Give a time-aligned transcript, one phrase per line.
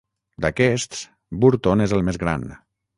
[0.45, 1.03] D'aquests,
[1.45, 2.53] Bourton és el més gran.